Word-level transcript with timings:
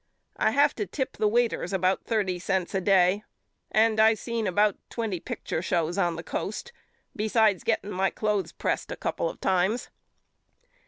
I 0.37 0.49
have 0.49 0.73
to 0.77 0.87
tip 0.87 1.17
the 1.17 1.27
waiters 1.27 1.71
about 1.71 2.05
thirty 2.05 2.39
cents 2.39 2.73
a 2.73 2.81
day 2.81 3.23
and 3.69 3.99
I 3.99 4.15
seen 4.15 4.47
about 4.47 4.75
twenty 4.89 5.19
picture 5.19 5.61
shows 5.61 5.95
on 5.95 6.15
the 6.15 6.23
coast 6.23 6.71
besides 7.15 7.63
getting 7.63 7.91
my 7.91 8.09
cloths 8.09 8.51
pressed 8.51 8.91
a 8.91 8.95
couple 8.97 9.29
of 9.29 9.39
times. 9.39 9.91